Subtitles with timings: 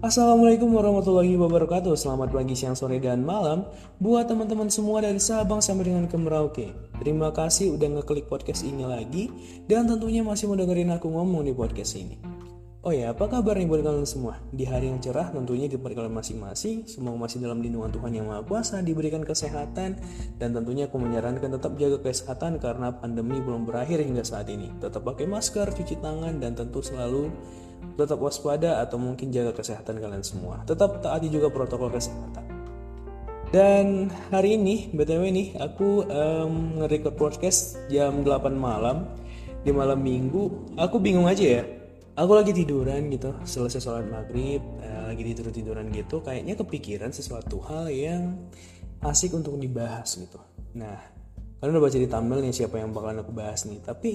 [0.00, 1.92] Assalamualaikum warahmatullahi wabarakatuh.
[1.92, 3.68] Selamat pagi, siang, sore, dan malam.
[4.00, 6.72] Buat teman-teman semua dari Sabang sampai dengan ke Merauke
[7.04, 9.28] Terima kasih udah ngeklik podcast ini lagi
[9.68, 12.16] Dan tentunya masih mau dengerin aku ngomong di podcast ini.
[12.80, 14.40] Oh ya, apa kabar nih buat kalian semua?
[14.56, 16.88] Di hari yang cerah tentunya di tempat kalian masing-masing.
[16.88, 20.00] Semoga masih dalam lindungan Tuhan Yang Maha Kuasa Diberikan kesehatan
[20.40, 24.72] Dan tentunya aku menyarankan tetap jaga kesehatan Karena pandemi belum berakhir hingga saat ini.
[24.80, 27.28] Tetap pakai masker, cuci tangan, dan tentu selalu
[28.00, 30.64] tetap waspada atau mungkin jaga kesehatan kalian semua.
[30.64, 32.44] Tetap taati juga protokol kesehatan.
[33.50, 39.10] Dan hari ini, BTW nih, aku um, nge-record podcast jam 8 malam
[39.66, 40.70] di malam minggu.
[40.78, 41.62] Aku bingung aja ya.
[42.14, 46.22] Aku lagi tiduran gitu, selesai sholat maghrib, uh, lagi tidur-tiduran gitu.
[46.22, 48.38] Kayaknya kepikiran sesuatu hal yang
[49.02, 50.38] asik untuk dibahas gitu.
[50.78, 51.02] Nah,
[51.58, 53.82] kalian udah baca di thumbnail nih siapa yang bakalan aku bahas nih.
[53.82, 54.10] Tapi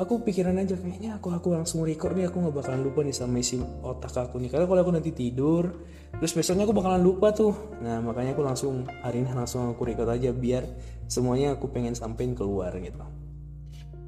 [0.00, 3.40] aku pikiran aja kayaknya aku aku langsung record nih aku nggak bakalan lupa nih sama
[3.40, 4.48] isi otak aku nih.
[4.48, 5.68] Karena kalau aku nanti tidur
[6.12, 7.52] terus besoknya aku bakalan lupa tuh.
[7.80, 10.64] Nah makanya aku langsung hari ini langsung aku record aja biar
[11.08, 13.00] semuanya aku pengen sampein keluar gitu.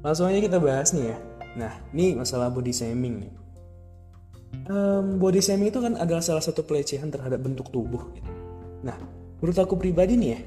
[0.05, 1.17] Langsung aja kita bahas nih ya.
[1.55, 3.33] Nah ini masalah body shaming nih.
[4.65, 8.31] Um, body shaming itu kan adalah salah satu pelecehan terhadap bentuk tubuh gitu.
[8.81, 8.95] nah
[9.43, 10.39] menurut aku pribadi nih ya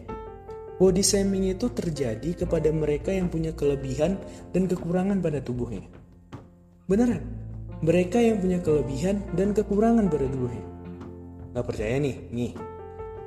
[0.78, 4.14] Body shaming itu terjadi kepada mereka yang punya kelebihan
[4.54, 5.82] dan kekurangan pada tubuhnya.
[6.86, 7.26] Beneran,
[7.82, 10.62] mereka yang punya kelebihan dan kekurangan pada tubuhnya.
[11.58, 12.54] Gak percaya nih, nih.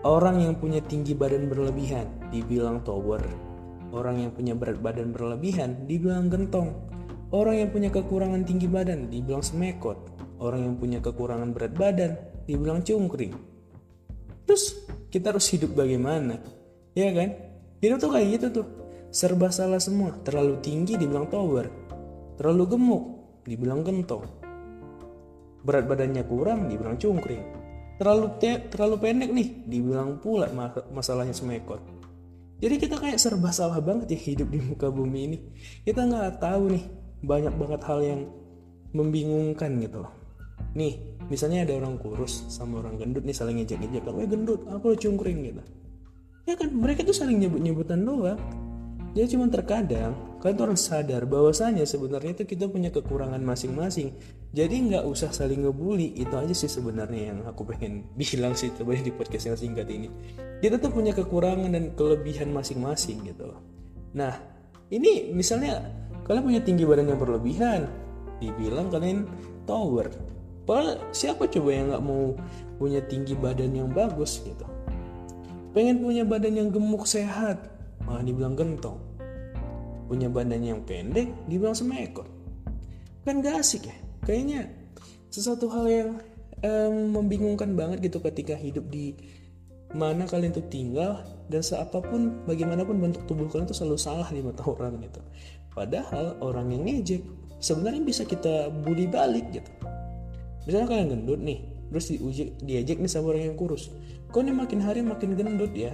[0.07, 3.19] Orang yang punya tinggi badan berlebihan dibilang tower.
[3.91, 6.71] Orang yang punya berat badan berlebihan dibilang gentong.
[7.35, 9.99] Orang yang punya kekurangan tinggi badan dibilang semekot.
[10.39, 12.15] Orang yang punya kekurangan berat badan
[12.47, 13.35] dibilang cungkring.
[14.47, 16.60] Terus kita harus hidup bagaimana?
[16.95, 17.29] Ya kan?
[17.81, 18.67] Hidup tuh kayak gitu tuh.
[19.11, 20.15] Serba salah semua.
[20.23, 21.67] Terlalu tinggi dibilang tower.
[22.37, 23.03] Terlalu gemuk
[23.45, 24.25] dibilang gentong.
[25.61, 27.43] Berat badannya kurang dibilang cungkring.
[28.01, 30.49] Terlalu te terlalu pendek nih dibilang pula
[30.89, 31.81] masalahnya semekot.
[32.61, 35.37] Jadi kita kayak serba salah banget ya hidup di muka bumi ini.
[35.85, 36.85] Kita nggak tahu nih
[37.21, 38.21] banyak banget hal yang
[38.93, 40.13] membingungkan gitu loh.
[40.73, 40.97] Nih
[41.29, 45.39] misalnya ada orang kurus sama orang gendut nih saling ngejek-ngejek kalau gendut aku lo cungkring?
[45.47, 45.63] gitu
[46.45, 48.39] ya kan mereka tuh saling nyebut-nyebutan doang.
[49.11, 54.15] Jadi cuma terkadang kalian tuh harus sadar bahwasanya sebenarnya itu kita punya kekurangan masing-masing.
[54.55, 58.95] Jadi nggak usah saling ngebully itu aja sih sebenarnya yang aku pengen bilang sih coba
[58.95, 60.07] di podcast yang singkat ini.
[60.63, 63.51] Kita tuh punya kekurangan dan kelebihan masing-masing gitu.
[64.15, 64.33] Nah
[64.87, 65.83] ini misalnya
[66.23, 67.81] kalian punya tinggi badan yang berlebihan
[68.39, 69.27] dibilang kalian
[69.67, 70.07] tower.
[70.63, 72.31] Padahal siapa coba yang nggak mau
[72.79, 74.63] punya tinggi badan yang bagus gitu
[75.71, 77.71] pengen punya badan yang gemuk sehat
[78.03, 78.99] malah dibilang gentong.
[80.11, 82.27] Punya badan yang pendek dibilang semekor
[83.21, 83.95] kan gak asik ya?
[84.25, 84.69] Kayaknya
[85.29, 86.09] sesuatu hal yang
[86.65, 89.13] um, membingungkan banget gitu ketika hidup di
[89.91, 91.19] mana kalian tuh tinggal
[91.51, 95.21] dan seapapun bagaimanapun bentuk tubuh kalian tuh selalu salah di mata orang gitu.
[95.71, 97.21] Padahal orang yang ngejek
[97.59, 99.71] sebenarnya bisa kita bully balik gitu.
[100.65, 101.59] Misalnya kalian gendut nih
[101.91, 103.91] terus diuji diajak nih sama orang yang kurus.
[104.31, 105.91] Kok nih makin hari makin gendut ya?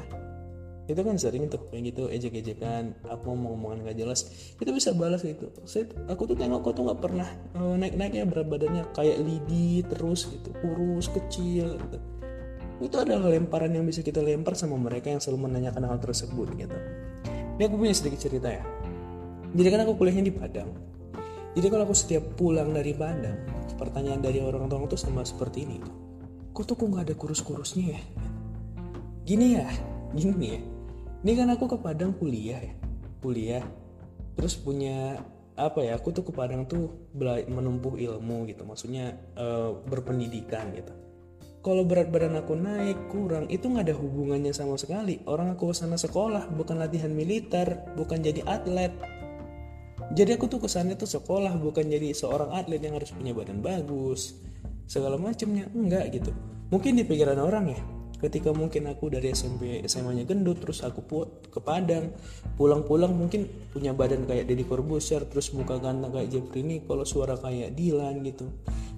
[0.88, 4.54] Itu kan sering tuh kayak gitu ejek-ejekan aku mau ngomongan gak jelas.
[4.56, 5.50] Itu bisa balas gitu.
[5.66, 7.28] Saya aku tuh tengok kok tuh nggak pernah
[7.60, 8.84] uh, naik-naiknya berat badannya.
[8.96, 11.98] Kayak lidi terus gitu kurus kecil gitu.
[12.78, 16.78] Itu adalah lemparan yang bisa kita lempar sama mereka yang selalu menanyakan hal tersebut gitu.
[17.58, 18.64] Ini aku punya sedikit cerita ya.
[19.52, 20.97] Jadi kan aku kuliahnya di Padang
[21.58, 23.42] jadi kalau aku setiap pulang dari Padang
[23.82, 25.82] pertanyaan dari orang tua tuh sama seperti ini.
[26.54, 28.02] Kok tuh kok nggak ada kurus-kurusnya ya?
[29.26, 29.66] Gini ya
[30.14, 30.62] gini ya.
[31.26, 32.74] Ini kan aku ke Padang kuliah ya
[33.26, 33.66] kuliah.
[34.38, 35.18] Terus punya
[35.58, 37.10] apa ya aku tuh ke Padang tuh
[37.50, 38.62] menempuh ilmu gitu.
[38.62, 40.94] Maksudnya uh, berpendidikan gitu.
[41.66, 45.20] Kalau berat badan aku naik kurang itu nggak ada hubungannya sama sekali.
[45.26, 48.94] Orang aku ke sana sekolah bukan latihan militer bukan jadi atlet
[50.16, 54.40] jadi aku tuh kesannya tuh sekolah bukan jadi seorang atlet yang harus punya badan bagus.
[54.88, 56.32] Segala macamnya enggak gitu.
[56.72, 57.82] Mungkin di pikiran orang ya
[58.18, 62.10] ketika mungkin aku dari SMP SMA nya gendut terus aku put ke Padang
[62.58, 67.78] pulang-pulang mungkin punya badan kayak Deddy Corbuzier terus muka ganteng kayak Jeffrey kalau suara kayak
[67.78, 68.50] Dilan gitu.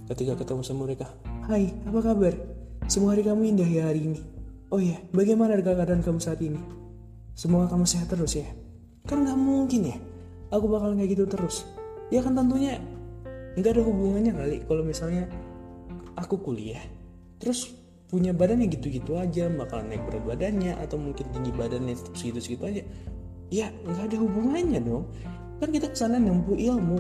[0.08, 1.06] Ketika ketemu sama mereka
[1.46, 2.34] Hai apa kabar?
[2.88, 4.22] Semua hari kamu indah ya hari ini?
[4.72, 6.62] Oh ya bagaimana keadaan kamu saat ini?
[7.36, 8.48] Semoga kamu sehat terus ya.
[9.04, 9.98] Kan nggak mungkin ya
[10.50, 11.66] aku bakal kayak gitu terus.
[12.10, 12.82] Ya kan tentunya
[13.58, 14.58] nggak ada hubungannya kali.
[14.66, 15.30] Kalau misalnya
[16.18, 16.82] aku kuliah
[17.40, 17.72] terus
[18.10, 22.84] punya badan yang gitu-gitu aja bakalan naik berat badannya atau mungkin tinggi badannya segitu-segitu aja
[23.54, 25.06] ya nggak ada hubungannya dong.
[25.60, 26.98] Kan kita ke sana nempuh ilmu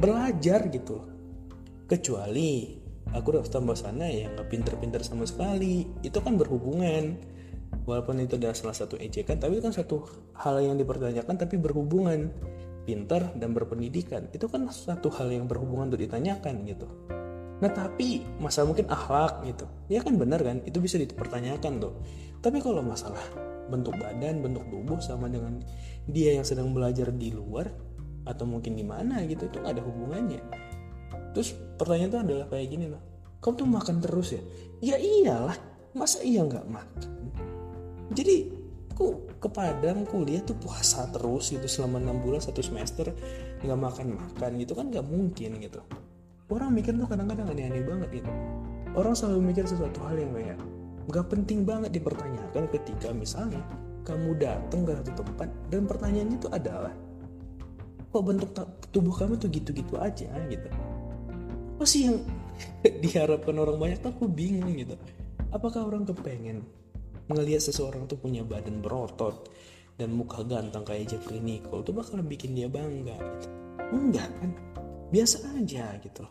[0.00, 1.04] belajar gitu.
[1.88, 2.76] Kecuali
[3.14, 5.86] aku daftar tambah sana ya nggak pinter-pinter sama sekali.
[6.04, 7.16] Itu kan berhubungan.
[7.88, 10.04] Walaupun itu adalah salah satu ejekan tapi itu kan satu
[10.36, 12.28] hal yang dipertanyakan tapi berhubungan
[12.88, 14.32] pintar dan berpendidikan.
[14.32, 16.88] Itu kan satu hal yang berhubungan untuk ditanyakan gitu.
[17.60, 19.68] Nah tapi masalah mungkin akhlak gitu.
[19.92, 20.64] Ya kan benar kan?
[20.64, 21.92] Itu bisa dipertanyakan tuh.
[22.40, 23.20] Tapi kalau masalah
[23.68, 25.60] bentuk badan bentuk tubuh sama dengan
[26.08, 27.68] dia yang sedang belajar di luar
[28.24, 30.40] atau mungkin di mana gitu itu gak ada hubungannya.
[31.36, 33.02] Terus pertanyaan itu adalah kayak gini loh.
[33.44, 34.42] Kamu tuh makan terus ya?
[34.80, 35.54] Ya iyalah.
[35.92, 37.10] Masa iya nggak makan?
[38.12, 38.57] Jadi
[38.98, 43.14] aku ke Padang kuliah tuh puasa terus gitu selama enam bulan satu semester
[43.62, 45.78] nggak makan makan gitu kan nggak mungkin gitu.
[46.50, 48.30] Orang mikir tuh kadang-kadang aneh-aneh banget gitu.
[48.98, 50.58] Orang selalu mikir sesuatu hal yang kayak
[51.06, 53.62] nggak penting banget dipertanyakan ketika misalnya
[54.02, 56.94] kamu datang ke satu tempat dan pertanyaannya itu adalah
[58.10, 58.50] kok bentuk
[58.90, 60.26] tubuh kamu tuh gitu-gitu aja?
[60.50, 60.66] gitu.
[61.78, 62.18] Apa sih yang
[63.06, 64.98] diharapkan orang banyak tuh aku bingung gitu.
[65.54, 66.66] Apakah orang kepengen
[67.28, 69.52] ngelihat seseorang tuh punya badan berotot
[70.00, 73.48] dan muka ganteng kayak Jeffrey Nicole tuh bakalan bikin dia bangga gitu.
[73.92, 74.50] Enggak kan?
[75.08, 76.24] Biasa aja gitu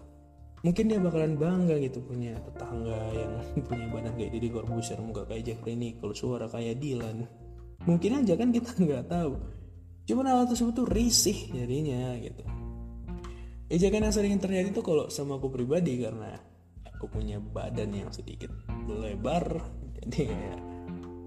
[0.65, 3.33] Mungkin dia bakalan bangga gitu punya tetangga yang
[3.69, 7.29] punya badan kayak Deddy Corbuzier, muka kayak Jeffrey Nicole, suara kayak Dylan.
[7.85, 9.37] Mungkin aja kan kita nggak tahu.
[10.09, 12.41] Cuman hal tersebut tuh risih jadinya gitu.
[13.67, 16.35] Ejakan yang sering terjadi tuh kalau sama aku pribadi karena
[16.97, 18.49] aku punya badan yang sedikit
[18.89, 19.61] lebar
[20.01, 20.59] jadi kayak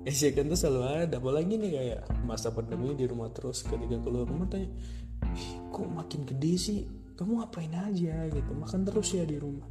[0.05, 1.17] ejekan tuh selalu ada.
[1.21, 4.71] Apalagi nih kayak masa pandemi di rumah terus ketika keluar rumah tanya
[5.71, 6.81] kok makin gede sih?
[7.17, 8.25] Kamu ngapain aja?
[8.33, 8.51] Gitu.
[8.57, 9.69] Makan terus ya di rumah.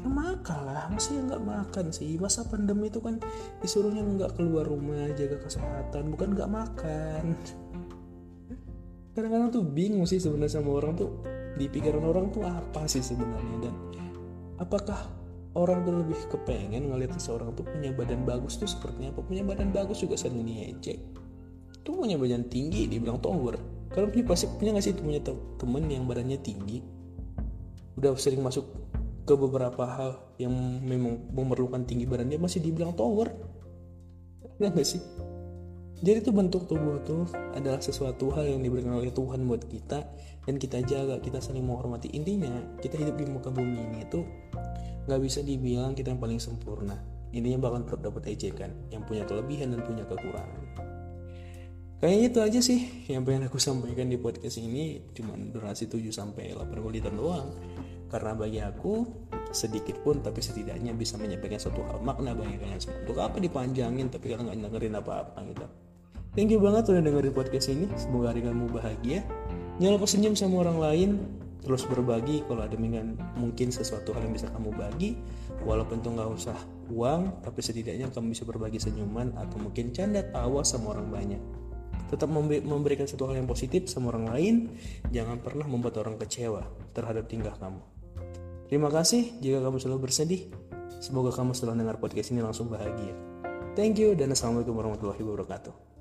[0.00, 0.88] Ya makan lah.
[0.88, 2.16] Masih nggak makan sih.
[2.16, 3.20] Masa pandemi itu kan
[3.60, 6.08] disuruhnya nggak keluar rumah jaga kesehatan.
[6.08, 7.36] Bukan nggak makan.
[9.14, 11.10] Kadang-kadang tuh bingung sih sebenarnya sama orang tuh.
[11.54, 13.56] Di pikiran orang tuh apa sih sebenarnya?
[13.68, 13.74] Dan
[14.58, 15.23] apakah
[15.54, 19.22] orang tuh lebih kepengen ngeliat seseorang tuh punya badan bagus tuh seperti apa.
[19.22, 21.24] Punya badan bagus juga sering diejek
[21.84, 23.60] tuh punya badan tinggi dibilang tower.
[23.92, 25.20] Kalau punya pasti punya nggak sih punya
[25.60, 26.80] temen yang badannya tinggi?
[28.00, 28.66] Udah sering masuk
[29.28, 30.10] ke beberapa hal
[30.40, 30.52] yang
[30.82, 33.30] memang memerlukan tinggi badan dia masih dibilang tower.
[34.58, 34.98] Ya nggak sih?
[36.04, 37.24] Jadi tuh bentuk tubuh tuh
[37.54, 40.04] adalah sesuatu hal yang diberikan oleh Tuhan buat kita
[40.44, 42.10] dan kita jaga kita saling menghormati.
[42.12, 42.50] Intinya
[42.82, 44.20] kita hidup di muka bumi ini itu
[45.04, 46.96] nggak bisa dibilang kita yang paling sempurna.
[47.34, 50.62] Intinya bakal tetap dapat ejekan yang punya kelebihan dan punya kekurangan.
[52.04, 55.02] Kayaknya itu aja sih yang pengen aku sampaikan di podcast ini.
[55.16, 57.48] Cuman durasi 7 sampai 8 menit doang.
[58.12, 59.08] Karena bagi aku
[59.50, 63.02] sedikit pun tapi setidaknya bisa menyampaikan suatu hal makna bagi kalian semua.
[63.02, 65.66] Untuk apa dipanjangin tapi kalian nggak dengerin apa-apa gitu.
[66.34, 67.86] Thank you banget udah dengerin podcast ini.
[67.98, 69.26] Semoga hari kamu bahagia.
[69.82, 71.10] Jangan lupa senyum sama orang lain
[71.64, 72.76] terus berbagi kalau ada
[73.40, 75.16] mungkin sesuatu hal yang bisa kamu bagi
[75.64, 76.58] walaupun itu nggak usah
[76.92, 81.42] uang tapi setidaknya kamu bisa berbagi senyuman atau mungkin canda tawa sama orang banyak.
[82.12, 82.28] Tetap
[82.62, 84.54] memberikan satu hal yang positif sama orang lain
[85.08, 87.80] jangan pernah membuat orang kecewa terhadap tingkah kamu.
[88.68, 90.52] Terima kasih jika kamu selalu bersedih
[91.00, 93.16] semoga kamu setelah dengar podcast ini langsung bahagia.
[93.74, 95.93] Thank you dan assalamualaikum warahmatullahi wabarakatuh